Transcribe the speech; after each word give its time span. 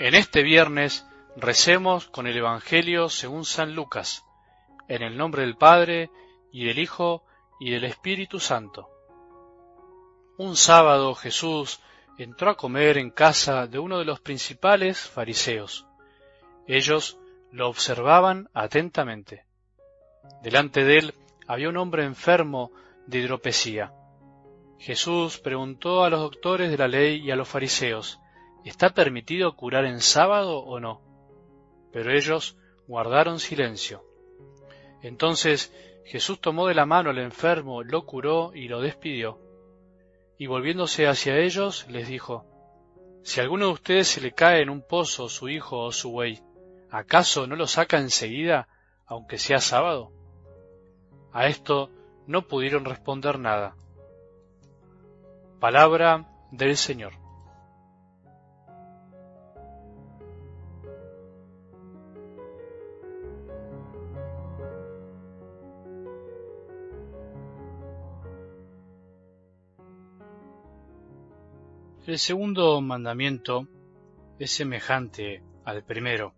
En 0.00 0.14
este 0.14 0.42
viernes 0.42 1.06
recemos 1.36 2.06
con 2.06 2.26
el 2.26 2.34
Evangelio 2.34 3.10
según 3.10 3.44
San 3.44 3.74
Lucas, 3.74 4.24
en 4.88 5.02
el 5.02 5.18
nombre 5.18 5.42
del 5.42 5.58
Padre, 5.58 6.10
y 6.50 6.64
del 6.64 6.78
Hijo, 6.78 7.22
y 7.60 7.70
del 7.70 7.84
Espíritu 7.84 8.40
Santo. 8.40 8.88
Un 10.38 10.56
sábado 10.56 11.14
Jesús 11.14 11.80
entró 12.16 12.48
a 12.48 12.56
comer 12.56 12.96
en 12.96 13.10
casa 13.10 13.66
de 13.66 13.78
uno 13.78 13.98
de 13.98 14.06
los 14.06 14.20
principales 14.20 14.98
fariseos. 14.98 15.86
Ellos 16.66 17.18
lo 17.52 17.68
observaban 17.68 18.48
atentamente. 18.54 19.44
Delante 20.42 20.82
de 20.82 20.96
él 20.96 21.14
había 21.46 21.68
un 21.68 21.76
hombre 21.76 22.04
enfermo 22.04 22.72
de 23.06 23.18
hidropesía. 23.18 23.92
Jesús 24.78 25.38
preguntó 25.38 26.04
a 26.04 26.08
los 26.08 26.20
doctores 26.20 26.70
de 26.70 26.78
la 26.78 26.88
ley 26.88 27.20
y 27.20 27.30
a 27.30 27.36
los 27.36 27.48
fariseos, 27.48 28.18
¿Está 28.64 28.90
permitido 28.90 29.56
curar 29.56 29.84
en 29.84 30.00
sábado 30.00 30.58
o 30.58 30.80
no? 30.80 31.00
Pero 31.92 32.12
ellos 32.12 32.56
guardaron 32.86 33.38
silencio. 33.38 34.04
Entonces 35.02 35.72
Jesús 36.04 36.40
tomó 36.40 36.66
de 36.66 36.74
la 36.74 36.86
mano 36.86 37.10
al 37.10 37.18
enfermo, 37.18 37.82
lo 37.82 38.04
curó 38.04 38.52
y 38.54 38.68
lo 38.68 38.80
despidió. 38.80 39.38
Y 40.36 40.46
volviéndose 40.46 41.06
hacia 41.06 41.38
ellos, 41.38 41.86
les 41.88 42.08
dijo, 42.08 42.44
Si 43.22 43.40
a 43.40 43.44
alguno 43.44 43.66
de 43.66 43.72
ustedes 43.72 44.08
se 44.08 44.20
le 44.20 44.32
cae 44.32 44.62
en 44.62 44.70
un 44.70 44.82
pozo 44.82 45.28
su 45.28 45.48
hijo 45.48 45.78
o 45.78 45.92
su 45.92 46.10
buey, 46.10 46.40
¿acaso 46.90 47.46
no 47.46 47.56
lo 47.56 47.66
saca 47.66 47.98
enseguida, 47.98 48.68
aunque 49.06 49.38
sea 49.38 49.60
sábado? 49.60 50.12
A 51.32 51.46
esto 51.46 51.90
no 52.26 52.46
pudieron 52.48 52.84
responder 52.84 53.38
nada. 53.38 53.76
Palabra 55.60 56.26
del 56.50 56.76
Señor. 56.76 57.19
El 72.10 72.18
segundo 72.18 72.80
mandamiento 72.80 73.68
es 74.40 74.50
semejante 74.50 75.44
al 75.64 75.84
primero. 75.84 76.34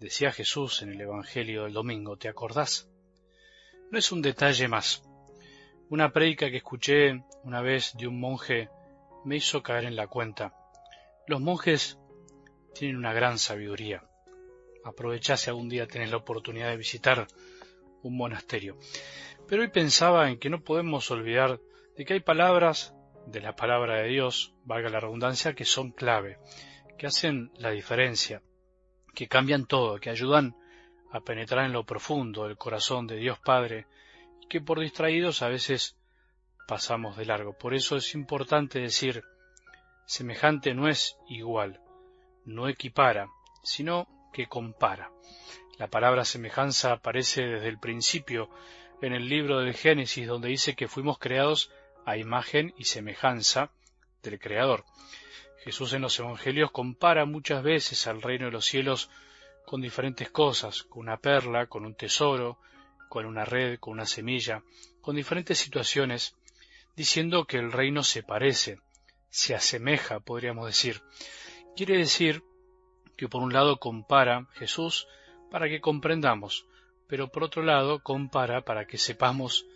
Decía 0.00 0.32
Jesús 0.32 0.80
en 0.80 0.92
el 0.92 1.00
Evangelio 1.02 1.64
del 1.64 1.74
domingo, 1.74 2.16
¿te 2.16 2.26
acordás? 2.26 2.88
No 3.90 3.98
es 3.98 4.10
un 4.12 4.22
detalle 4.22 4.66
más. 4.66 5.02
Una 5.90 6.10
prédica 6.10 6.48
que 6.48 6.56
escuché 6.56 7.22
una 7.42 7.60
vez 7.60 7.92
de 7.98 8.06
un 8.06 8.18
monje 8.18 8.70
me 9.26 9.36
hizo 9.36 9.62
caer 9.62 9.84
en 9.84 9.94
la 9.94 10.06
cuenta. 10.06 10.54
Los 11.26 11.42
monjes 11.42 11.98
tienen 12.74 12.96
una 12.96 13.12
gran 13.12 13.38
sabiduría. 13.38 14.08
Aprovechá 14.86 15.36
si 15.36 15.50
algún 15.50 15.68
día 15.68 15.86
tenés 15.86 16.12
la 16.12 16.16
oportunidad 16.16 16.70
de 16.70 16.78
visitar 16.78 17.26
un 18.02 18.16
monasterio. 18.16 18.78
Pero 19.46 19.60
hoy 19.60 19.68
pensaba 19.68 20.30
en 20.30 20.38
que 20.38 20.48
no 20.48 20.64
podemos 20.64 21.10
olvidar 21.10 21.60
de 21.94 22.06
que 22.06 22.14
hay 22.14 22.20
palabras 22.20 22.94
de 23.26 23.40
la 23.40 23.56
palabra 23.56 24.02
de 24.02 24.08
Dios, 24.08 24.54
valga 24.64 24.90
la 24.90 25.00
redundancia, 25.00 25.54
que 25.54 25.64
son 25.64 25.90
clave, 25.90 26.38
que 26.98 27.06
hacen 27.06 27.50
la 27.56 27.70
diferencia, 27.70 28.42
que 29.14 29.28
cambian 29.28 29.66
todo, 29.66 29.98
que 29.98 30.10
ayudan 30.10 30.56
a 31.10 31.20
penetrar 31.20 31.64
en 31.64 31.72
lo 31.72 31.84
profundo 31.84 32.46
del 32.46 32.56
corazón 32.56 33.06
de 33.06 33.16
Dios 33.16 33.38
Padre, 33.38 33.86
y 34.40 34.48
que 34.48 34.60
por 34.60 34.80
distraídos 34.80 35.42
a 35.42 35.48
veces 35.48 35.96
pasamos 36.66 37.16
de 37.16 37.24
largo. 37.24 37.56
Por 37.56 37.74
eso 37.74 37.96
es 37.96 38.14
importante 38.14 38.80
decir, 38.80 39.22
semejante 40.06 40.74
no 40.74 40.88
es 40.88 41.16
igual, 41.28 41.80
no 42.44 42.68
equipara, 42.68 43.28
sino 43.62 44.08
que 44.32 44.46
compara. 44.46 45.10
La 45.78 45.88
palabra 45.88 46.24
semejanza 46.24 46.92
aparece 46.92 47.42
desde 47.42 47.68
el 47.68 47.78
principio 47.78 48.48
en 49.00 49.12
el 49.12 49.28
libro 49.28 49.60
del 49.60 49.74
Génesis, 49.74 50.26
donde 50.26 50.48
dice 50.48 50.74
que 50.74 50.88
fuimos 50.88 51.18
creados 51.18 51.70
a 52.04 52.16
imagen 52.16 52.74
y 52.76 52.84
semejanza 52.84 53.70
del 54.22 54.38
Creador. 54.38 54.84
Jesús 55.64 55.92
en 55.94 56.02
los 56.02 56.18
Evangelios 56.18 56.70
compara 56.70 57.24
muchas 57.24 57.62
veces 57.62 58.06
al 58.06 58.20
reino 58.20 58.46
de 58.46 58.52
los 58.52 58.66
cielos 58.66 59.10
con 59.64 59.80
diferentes 59.80 60.30
cosas, 60.30 60.82
con 60.82 61.00
una 61.00 61.16
perla, 61.16 61.66
con 61.66 61.86
un 61.86 61.94
tesoro, 61.94 62.58
con 63.08 63.26
una 63.26 63.44
red, 63.44 63.78
con 63.78 63.94
una 63.94 64.06
semilla, 64.06 64.62
con 65.00 65.16
diferentes 65.16 65.58
situaciones, 65.58 66.36
diciendo 66.96 67.46
que 67.46 67.58
el 67.58 67.72
reino 67.72 68.02
se 68.02 68.22
parece, 68.22 68.78
se 69.30 69.54
asemeja, 69.54 70.20
podríamos 70.20 70.66
decir. 70.66 71.00
Quiere 71.76 71.96
decir 71.96 72.42
que 73.16 73.28
por 73.28 73.42
un 73.42 73.52
lado 73.52 73.78
compara 73.78 74.46
Jesús 74.52 75.06
para 75.50 75.68
que 75.68 75.80
comprendamos, 75.80 76.66
pero 77.08 77.28
por 77.28 77.44
otro 77.44 77.62
lado 77.62 78.02
compara 78.02 78.62
para 78.62 78.86
que 78.86 78.98
sepamos 78.98 79.66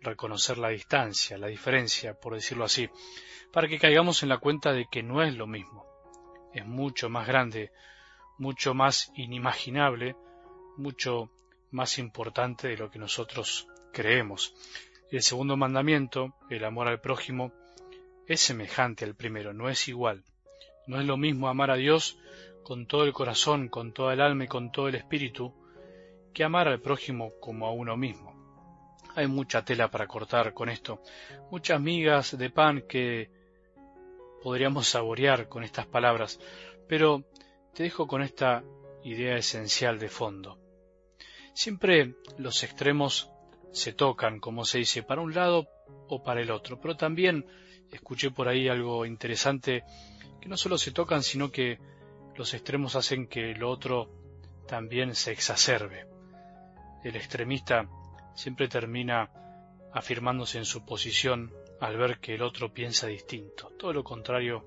reconocer 0.00 0.58
la 0.58 0.68
distancia, 0.68 1.38
la 1.38 1.46
diferencia, 1.46 2.14
por 2.14 2.34
decirlo 2.34 2.64
así, 2.64 2.88
para 3.52 3.68
que 3.68 3.78
caigamos 3.78 4.22
en 4.22 4.28
la 4.28 4.38
cuenta 4.38 4.72
de 4.72 4.86
que 4.90 5.02
no 5.02 5.22
es 5.22 5.34
lo 5.34 5.46
mismo. 5.46 5.86
Es 6.52 6.66
mucho 6.66 7.08
más 7.08 7.26
grande, 7.26 7.70
mucho 8.38 8.74
más 8.74 9.10
inimaginable, 9.14 10.16
mucho 10.76 11.30
más 11.70 11.98
importante 11.98 12.68
de 12.68 12.76
lo 12.76 12.90
que 12.90 12.98
nosotros 12.98 13.66
creemos. 13.92 14.54
El 15.10 15.22
segundo 15.22 15.56
mandamiento, 15.56 16.34
el 16.50 16.64
amor 16.64 16.88
al 16.88 17.00
prójimo, 17.00 17.52
es 18.26 18.40
semejante 18.40 19.04
al 19.04 19.14
primero, 19.14 19.52
no 19.52 19.68
es 19.68 19.88
igual. 19.88 20.24
No 20.86 21.00
es 21.00 21.06
lo 21.06 21.16
mismo 21.16 21.48
amar 21.48 21.70
a 21.70 21.76
Dios 21.76 22.18
con 22.62 22.86
todo 22.86 23.04
el 23.04 23.12
corazón, 23.12 23.68
con 23.68 23.92
toda 23.92 24.14
el 24.14 24.20
alma 24.20 24.44
y 24.44 24.48
con 24.48 24.72
todo 24.72 24.88
el 24.88 24.96
espíritu, 24.96 25.54
que 26.34 26.44
amar 26.44 26.68
al 26.68 26.80
prójimo 26.80 27.32
como 27.40 27.66
a 27.66 27.72
uno 27.72 27.96
mismo. 27.96 28.35
Hay 29.16 29.26
mucha 29.26 29.64
tela 29.64 29.90
para 29.90 30.06
cortar 30.06 30.52
con 30.52 30.68
esto, 30.68 31.00
muchas 31.50 31.80
migas 31.80 32.36
de 32.36 32.50
pan 32.50 32.82
que 32.86 33.30
podríamos 34.42 34.88
saborear 34.88 35.48
con 35.48 35.64
estas 35.64 35.86
palabras, 35.86 36.38
pero 36.86 37.24
te 37.72 37.84
dejo 37.84 38.06
con 38.06 38.20
esta 38.20 38.62
idea 39.04 39.38
esencial 39.38 39.98
de 39.98 40.10
fondo. 40.10 40.58
Siempre 41.54 42.16
los 42.36 42.62
extremos 42.62 43.30
se 43.72 43.94
tocan, 43.94 44.38
como 44.38 44.66
se 44.66 44.78
dice, 44.78 45.02
para 45.02 45.22
un 45.22 45.32
lado 45.32 45.66
o 46.08 46.22
para 46.22 46.42
el 46.42 46.50
otro, 46.50 46.78
pero 46.78 46.94
también 46.94 47.46
escuché 47.90 48.30
por 48.30 48.48
ahí 48.48 48.68
algo 48.68 49.06
interesante, 49.06 49.82
que 50.42 50.48
no 50.50 50.58
solo 50.58 50.76
se 50.76 50.92
tocan, 50.92 51.22
sino 51.22 51.50
que 51.50 51.78
los 52.36 52.52
extremos 52.52 52.96
hacen 52.96 53.28
que 53.28 53.54
lo 53.54 53.70
otro 53.70 54.10
también 54.68 55.14
se 55.14 55.32
exacerbe. 55.32 56.06
El 57.02 57.16
extremista 57.16 57.88
siempre 58.36 58.68
termina 58.68 59.30
afirmándose 59.92 60.58
en 60.58 60.64
su 60.64 60.84
posición 60.84 61.52
al 61.80 61.96
ver 61.96 62.18
que 62.20 62.34
el 62.34 62.42
otro 62.42 62.72
piensa 62.72 63.06
distinto, 63.06 63.72
todo 63.78 63.92
lo 63.92 64.04
contrario 64.04 64.64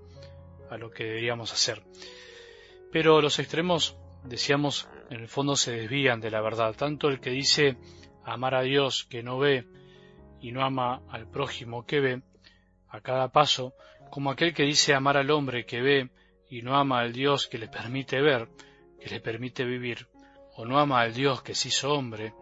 a 0.70 0.78
lo 0.78 0.92
que 0.92 1.06
deberíamos 1.06 1.54
hacer. 1.54 1.84
Pero 2.92 3.22
los 3.22 3.40
extremos, 3.40 3.98
decíamos, 4.24 4.90
en 5.10 5.22
el 5.22 5.28
fondo 5.28 5.56
se 5.56 5.72
desvían 5.72 6.20
de 6.20 6.32
la 6.32 6.42
verdad, 6.42 6.76
tanto 6.76 7.08
el 7.08 7.20
que 7.20 7.30
dice 7.30 7.78
amar 8.24 8.56
a 8.56 8.62
Dios 8.62 9.06
que 9.06 9.24
no 9.24 9.38
ve 9.40 9.66
y 10.42 10.52
no 10.52 10.64
ama 10.64 11.02
al 11.10 11.30
prójimo 11.30 11.86
que 11.86 12.00
ve, 12.00 12.22
a 12.88 13.02
cada 13.02 13.32
paso, 13.32 13.74
como 14.10 14.32
aquel 14.32 14.54
que 14.54 14.64
dice 14.64 14.94
amar 14.94 15.18
al 15.18 15.30
hombre 15.30 15.66
que 15.66 15.82
ve 15.82 16.10
y 16.50 16.64
no 16.64 16.76
ama 16.76 17.00
al 17.00 17.14
Dios 17.14 17.48
que 17.48 17.60
le 17.60 17.68
permite 17.68 18.22
ver, 18.22 18.50
que 19.00 19.10
le 19.10 19.20
permite 19.20 19.64
vivir, 19.64 20.08
o 20.56 20.66
no 20.66 20.80
ama 20.80 21.02
al 21.02 21.14
Dios 21.14 21.44
que 21.44 21.54
se 21.54 21.68
hizo 21.68 21.94
hombre, 21.94 22.34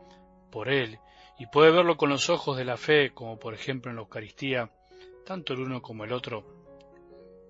él 0.66 1.00
y 1.40 1.46
puede 1.46 1.72
verlo 1.72 1.98
con 1.98 2.10
los 2.10 2.30
ojos 2.30 2.58
de 2.58 2.66
la 2.66 2.78
fe, 2.78 3.12
como 3.14 3.38
por 3.38 3.54
ejemplo 3.54 3.92
en 3.92 3.98
la 3.98 4.02
Eucaristía, 4.02 4.72
tanto 5.26 5.54
el 5.54 5.60
uno 5.60 5.82
como 5.82 6.04
el 6.04 6.14
otro 6.14 6.46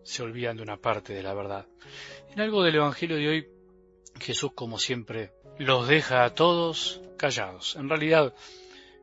se 0.04 0.24
olvidan 0.24 0.58
de 0.58 0.64
una 0.64 0.78
parte 0.78 1.14
de 1.14 1.24
la 1.24 1.34
verdad. 1.34 1.68
En 2.30 2.42
algo 2.42 2.64
del 2.64 2.76
Evangelio 2.76 3.18
de 3.18 3.28
hoy, 3.28 3.48
Jesús, 4.20 4.52
como 4.54 4.80
siempre, 4.80 5.32
los 5.58 5.88
deja 5.88 6.24
a 6.24 6.34
todos 6.34 7.02
callados. 7.18 7.76
En 7.76 7.90
realidad, 7.90 8.34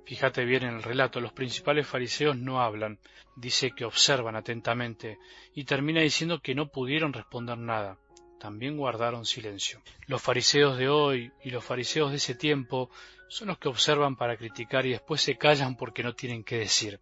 fíjate 0.05 0.44
bien 0.44 0.64
en 0.64 0.75
el 0.75 0.82
relato, 0.82 1.20
los 1.20 1.32
principales 1.32 1.87
fariseos 1.87 2.37
no 2.37 2.61
hablan, 2.61 2.99
dice 3.37 3.73
que 3.73 3.84
observan 3.84 4.37
atentamente, 4.37 5.19
y 5.55 5.64
termina 5.64 6.00
diciendo 6.00 6.40
que 6.40 6.55
no 6.55 6.69
pudieron 6.69 7.12
responder 7.12 7.58
nada 7.58 7.99
también 8.44 8.76
guardaron 8.76 9.25
silencio. 9.25 9.81
Los 10.06 10.20
fariseos 10.20 10.76
de 10.76 10.87
hoy 10.87 11.32
y 11.44 11.49
los 11.49 11.64
fariseos 11.64 12.11
de 12.11 12.19
ese 12.19 12.35
tiempo 12.35 12.91
son 13.26 13.49
los 13.49 13.56
que 13.56 13.70
observan 13.70 14.17
para 14.17 14.37
criticar 14.37 14.85
y 14.85 14.91
después 14.91 15.23
se 15.23 15.38
callan 15.38 15.79
porque 15.79 16.02
no 16.02 16.14
tienen 16.14 16.44
qué 16.44 16.58
decir. 16.58 17.00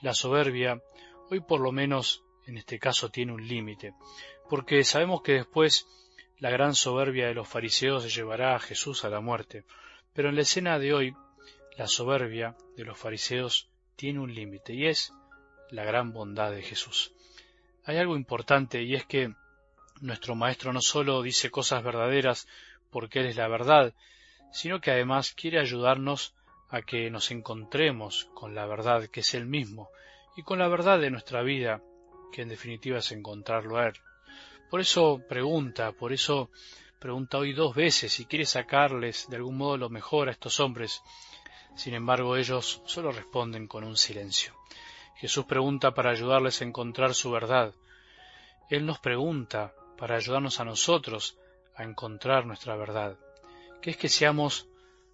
La 0.00 0.14
soberbia, 0.14 0.80
hoy 1.28 1.40
por 1.40 1.60
lo 1.60 1.70
menos 1.70 2.24
en 2.46 2.56
este 2.56 2.78
caso 2.78 3.10
tiene 3.10 3.34
un 3.34 3.46
límite, 3.46 3.92
porque 4.48 4.84
sabemos 4.84 5.20
que 5.20 5.32
después 5.32 5.86
la 6.38 6.48
gran 6.48 6.74
soberbia 6.74 7.26
de 7.26 7.34
los 7.34 7.46
fariseos 7.46 8.14
llevará 8.14 8.56
a 8.56 8.58
Jesús 8.58 9.04
a 9.04 9.10
la 9.10 9.20
muerte, 9.20 9.64
pero 10.14 10.30
en 10.30 10.34
la 10.34 10.40
escena 10.40 10.78
de 10.78 10.94
hoy 10.94 11.14
la 11.76 11.88
soberbia 11.88 12.56
de 12.74 12.84
los 12.86 12.96
fariseos 12.96 13.68
tiene 13.96 14.18
un 14.18 14.34
límite 14.34 14.72
y 14.72 14.86
es 14.86 15.12
la 15.68 15.84
gran 15.84 16.14
bondad 16.14 16.52
de 16.52 16.62
Jesús. 16.62 17.12
Hay 17.84 17.98
algo 17.98 18.16
importante 18.16 18.82
y 18.82 18.94
es 18.94 19.04
que 19.04 19.34
Nuestro 20.00 20.34
Maestro 20.34 20.72
no 20.72 20.80
solo 20.80 21.22
dice 21.22 21.50
cosas 21.50 21.82
verdaderas 21.82 22.48
porque 22.90 23.20
Él 23.20 23.26
es 23.26 23.36
la 23.36 23.48
verdad, 23.48 23.94
sino 24.52 24.80
que 24.80 24.90
además 24.90 25.32
quiere 25.32 25.60
ayudarnos 25.60 26.34
a 26.68 26.82
que 26.82 27.10
nos 27.10 27.30
encontremos 27.30 28.28
con 28.34 28.54
la 28.54 28.66
verdad 28.66 29.06
que 29.06 29.20
es 29.20 29.34
Él 29.34 29.46
mismo 29.46 29.88
y 30.36 30.42
con 30.42 30.58
la 30.58 30.68
verdad 30.68 30.98
de 30.98 31.10
nuestra 31.10 31.42
vida, 31.42 31.80
que 32.32 32.42
en 32.42 32.48
definitiva 32.48 32.98
es 32.98 33.12
encontrarlo 33.12 33.78
a 33.78 33.86
Él. 33.86 33.94
Por 34.68 34.80
eso 34.80 35.22
pregunta, 35.28 35.92
por 35.92 36.12
eso 36.12 36.50
pregunta 36.98 37.38
hoy 37.38 37.52
dos 37.52 37.74
veces 37.74 38.18
y 38.18 38.26
quiere 38.26 38.46
sacarles 38.46 39.28
de 39.28 39.36
algún 39.36 39.56
modo 39.56 39.76
lo 39.76 39.90
mejor 39.90 40.28
a 40.28 40.32
estos 40.32 40.58
hombres. 40.58 41.02
Sin 41.76 41.94
embargo, 41.94 42.36
ellos 42.36 42.82
solo 42.84 43.12
responden 43.12 43.68
con 43.68 43.84
un 43.84 43.96
silencio. 43.96 44.54
Jesús 45.16 45.44
pregunta 45.44 45.94
para 45.94 46.10
ayudarles 46.10 46.60
a 46.60 46.64
encontrar 46.64 47.14
su 47.14 47.30
verdad. 47.30 47.72
Él 48.68 48.84
nos 48.86 48.98
pregunta 48.98 49.72
para 49.96 50.16
ayudarnos 50.16 50.60
a 50.60 50.64
nosotros 50.64 51.38
a 51.76 51.84
encontrar 51.84 52.46
nuestra 52.46 52.76
verdad, 52.76 53.16
que 53.80 53.90
es 53.90 53.96
que 53.96 54.08
seamos 54.08 54.68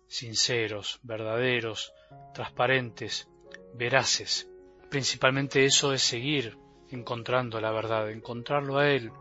sinceros, 0.07 1.01
verdaderos, 1.03 1.93
transparentes, 2.35 3.29
veraces. 3.75 4.49
Principalmente 4.89 5.65
eso 5.65 5.93
es 5.93 6.03
seguir 6.03 6.59
encontrando 6.91 7.61
la 7.61 7.71
verdad, 7.71 8.11
encontrarlo 8.11 8.79
a 8.79 8.91
Él, 8.91 9.13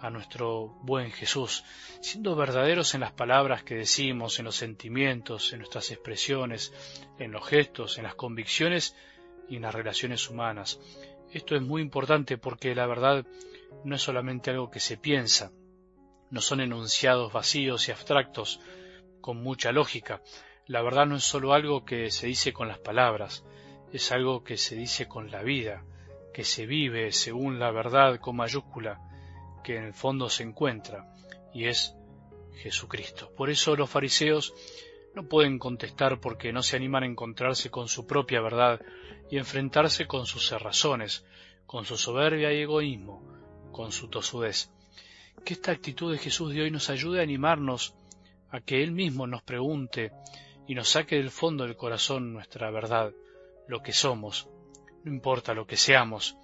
a 0.00 0.10
nuestro 0.10 0.66
buen 0.82 1.12
Jesús, 1.12 1.64
siendo 2.02 2.36
verdaderos 2.36 2.94
en 2.94 3.00
las 3.00 3.12
palabras 3.12 3.62
que 3.62 3.74
decimos, 3.74 4.38
en 4.38 4.44
los 4.44 4.56
sentimientos, 4.56 5.52
en 5.52 5.60
nuestras 5.60 5.90
expresiones, 5.92 6.72
en 7.18 7.32
los 7.32 7.46
gestos, 7.46 7.96
en 7.96 8.04
las 8.04 8.14
convicciones 8.14 8.94
y 9.48 9.56
en 9.56 9.62
las 9.62 9.74
relaciones 9.74 10.28
humanas. 10.28 10.78
Esto 11.32 11.56
es 11.56 11.62
muy 11.62 11.80
importante 11.80 12.36
porque 12.36 12.74
la 12.74 12.86
verdad 12.86 13.24
no 13.84 13.96
es 13.96 14.02
solamente 14.02 14.50
algo 14.50 14.70
que 14.70 14.80
se 14.80 14.96
piensa, 14.96 15.50
no 16.30 16.40
son 16.40 16.60
enunciados 16.60 17.32
vacíos 17.32 17.88
y 17.88 17.92
abstractos 17.92 18.60
con 19.20 19.42
mucha 19.42 19.72
lógica. 19.72 20.20
La 20.66 20.82
verdad 20.82 21.06
no 21.06 21.16
es 21.16 21.24
solo 21.24 21.52
algo 21.52 21.84
que 21.84 22.10
se 22.10 22.26
dice 22.26 22.52
con 22.52 22.68
las 22.68 22.78
palabras, 22.78 23.44
es 23.92 24.10
algo 24.12 24.42
que 24.42 24.56
se 24.56 24.76
dice 24.76 25.06
con 25.06 25.30
la 25.30 25.42
vida, 25.42 25.84
que 26.32 26.44
se 26.44 26.66
vive 26.66 27.12
según 27.12 27.58
la 27.58 27.70
verdad 27.70 28.18
con 28.18 28.36
mayúscula, 28.36 29.00
que 29.62 29.76
en 29.76 29.84
el 29.84 29.94
fondo 29.94 30.28
se 30.28 30.42
encuentra, 30.42 31.06
y 31.52 31.66
es 31.66 31.94
Jesucristo. 32.56 33.32
Por 33.36 33.50
eso 33.50 33.76
los 33.76 33.90
fariseos 33.90 34.52
no 35.14 35.28
pueden 35.28 35.58
contestar 35.58 36.20
porque 36.20 36.52
no 36.52 36.62
se 36.62 36.76
animan 36.76 37.04
a 37.04 37.06
encontrarse 37.06 37.70
con 37.70 37.88
su 37.88 38.06
propia 38.06 38.40
verdad 38.40 38.80
y 39.30 39.38
enfrentarse 39.38 40.06
con 40.06 40.26
sus 40.26 40.48
cerrazones, 40.48 41.24
con 41.66 41.84
su 41.84 41.96
soberbia 41.96 42.52
y 42.52 42.62
egoísmo, 42.62 43.33
con 43.74 43.90
su 43.90 44.08
tosudez. 44.08 44.70
Que 45.44 45.54
esta 45.54 45.72
actitud 45.72 46.12
de 46.12 46.18
Jesús 46.18 46.54
de 46.54 46.62
hoy 46.62 46.70
nos 46.70 46.90
ayude 46.90 47.18
a 47.18 47.24
animarnos 47.24 47.94
a 48.50 48.60
que 48.60 48.84
Él 48.84 48.92
mismo 48.92 49.26
nos 49.26 49.42
pregunte 49.42 50.12
y 50.68 50.76
nos 50.76 50.90
saque 50.90 51.16
del 51.16 51.32
fondo 51.32 51.64
del 51.64 51.76
corazón 51.76 52.32
nuestra 52.32 52.70
verdad, 52.70 53.12
lo 53.66 53.82
que 53.82 53.92
somos, 53.92 54.48
no 55.02 55.12
importa 55.12 55.54
lo 55.54 55.66
que 55.66 55.76
seamos, 55.76 56.36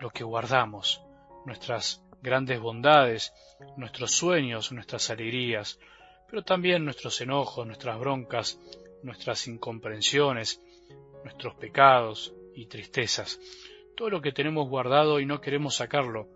lo 0.00 0.10
que 0.10 0.22
guardamos, 0.22 1.00
nuestras 1.46 2.04
grandes 2.20 2.60
bondades, 2.60 3.32
nuestros 3.78 4.12
sueños, 4.12 4.70
nuestras 4.70 5.08
alegrías, 5.08 5.80
pero 6.28 6.42
también 6.42 6.84
nuestros 6.84 7.18
enojos, 7.22 7.66
nuestras 7.66 7.98
broncas, 7.98 8.60
nuestras 9.02 9.48
incomprensiones, 9.48 10.60
nuestros 11.24 11.54
pecados 11.54 12.34
y 12.54 12.66
tristezas, 12.66 13.40
todo 13.96 14.10
lo 14.10 14.20
que 14.20 14.32
tenemos 14.32 14.68
guardado 14.68 15.20
y 15.20 15.26
no 15.26 15.40
queremos 15.40 15.76
sacarlo, 15.76 16.35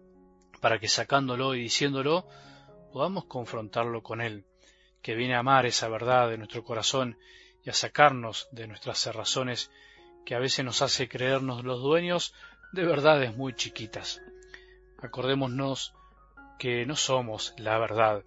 para 0.61 0.79
que 0.79 0.89
sacándolo 0.89 1.55
y 1.55 1.63
diciéndolo 1.63 2.27
podamos 2.93 3.25
confrontarlo 3.25 4.03
con 4.03 4.21
Él, 4.21 4.45
que 5.03 5.15
viene 5.15 5.35
a 5.35 5.41
amar 5.41 5.67
esa 5.67 5.89
verdad 5.89 6.29
de 6.29 6.39
nuestro 6.39 6.65
corazón 6.65 7.19
y 7.65 7.71
a 7.71 7.75
sacarnos 7.75 8.49
de 8.53 8.67
nuestras 8.67 8.99
cerrazones 8.99 9.71
que 10.25 10.35
a 10.35 10.39
veces 10.39 10.65
nos 10.65 10.83
hace 10.83 11.09
creernos 11.09 11.65
los 11.65 11.81
dueños 11.81 12.35
de 12.73 12.85
verdades 12.85 13.37
muy 13.37 13.55
chiquitas. 13.55 14.21
Acordémonos 15.03 15.95
que 16.59 16.85
no 16.85 16.97
somos 16.97 17.55
la 17.57 17.79
verdad, 17.79 18.23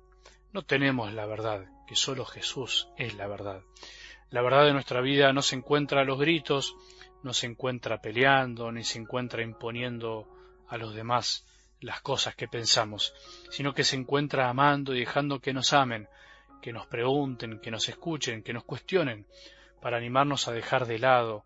no 0.51 0.63
tenemos 0.63 1.13
la 1.13 1.25
verdad, 1.25 1.65
que 1.87 1.95
solo 1.95 2.25
Jesús 2.25 2.89
es 2.97 3.15
la 3.15 3.27
verdad. 3.27 3.61
La 4.29 4.41
verdad 4.41 4.65
de 4.65 4.73
nuestra 4.73 5.01
vida 5.01 5.31
no 5.33 5.43
se 5.43 5.55
encuentra 5.55 6.01
a 6.01 6.05
los 6.05 6.19
gritos, 6.19 6.75
no 7.21 7.33
se 7.33 7.45
encuentra 7.45 8.01
peleando, 8.01 8.71
ni 8.71 8.83
se 8.83 8.97
encuentra 8.97 9.43
imponiendo 9.43 10.27
a 10.67 10.77
los 10.77 10.95
demás 10.95 11.45
las 11.83 12.01
cosas 12.01 12.35
que 12.35 12.47
pensamos, 12.47 13.13
sino 13.49 13.73
que 13.73 13.83
se 13.83 13.95
encuentra 13.95 14.49
amando 14.49 14.95
y 14.95 14.99
dejando 14.99 15.39
que 15.39 15.53
nos 15.53 15.73
amen, 15.73 16.07
que 16.61 16.73
nos 16.73 16.87
pregunten, 16.87 17.59
que 17.59 17.71
nos 17.71 17.89
escuchen, 17.89 18.41
que 18.41 18.53
nos 18.53 18.63
cuestionen, 18.63 19.27
para 19.81 19.97
animarnos 19.97 20.47
a 20.47 20.53
dejar 20.53 20.85
de 20.85 20.97
lado 20.97 21.43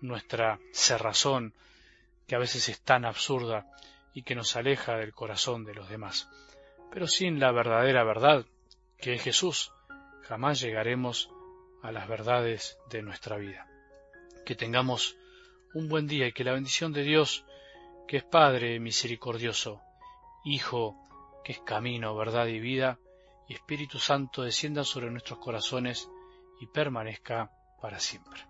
nuestra 0.00 0.58
cerrazón, 0.72 1.54
que 2.26 2.34
a 2.34 2.38
veces 2.38 2.68
es 2.70 2.80
tan 2.80 3.04
absurda 3.04 3.66
y 4.14 4.22
que 4.22 4.34
nos 4.34 4.56
aleja 4.56 4.96
del 4.96 5.12
corazón 5.12 5.64
de 5.64 5.74
los 5.74 5.90
demás. 5.90 6.30
Pero 6.90 7.06
sin 7.06 7.38
la 7.38 7.52
verdadera 7.52 8.02
verdad, 8.02 8.46
que 8.98 9.14
es 9.14 9.22
Jesús, 9.22 9.72
jamás 10.22 10.60
llegaremos 10.60 11.30
a 11.82 11.92
las 11.92 12.08
verdades 12.08 12.78
de 12.88 13.02
nuestra 13.02 13.36
vida. 13.36 13.66
Que 14.46 14.54
tengamos 14.54 15.16
un 15.74 15.88
buen 15.88 16.06
día 16.06 16.26
y 16.26 16.32
que 16.32 16.44
la 16.44 16.54
bendición 16.54 16.92
de 16.92 17.02
Dios, 17.02 17.44
que 18.10 18.16
es 18.16 18.24
Padre 18.24 18.80
misericordioso, 18.80 19.82
Hijo, 20.44 20.96
que 21.44 21.52
es 21.52 21.60
camino, 21.60 22.16
verdad 22.16 22.48
y 22.48 22.58
vida, 22.58 22.98
y 23.46 23.54
Espíritu 23.54 24.00
Santo 24.00 24.42
descienda 24.42 24.82
sobre 24.82 25.12
nuestros 25.12 25.38
corazones 25.38 26.10
y 26.60 26.66
permanezca 26.66 27.52
para 27.80 28.00
siempre. 28.00 28.49